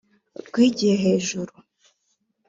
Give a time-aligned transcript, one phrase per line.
[0.47, 1.53] rwigiye hejuru